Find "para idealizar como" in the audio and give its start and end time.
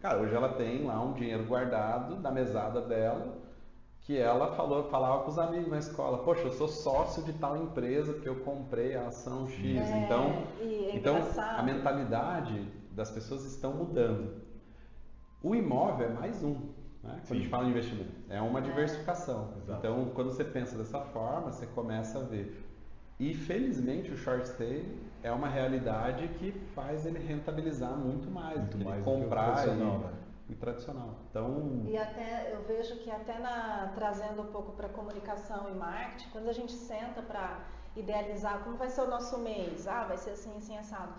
37.20-38.78